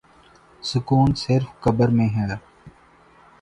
سکون 0.63 1.09
صرف 1.15 1.47
قبر 1.63 1.89
میں 1.89 2.09
ہے 2.09 2.25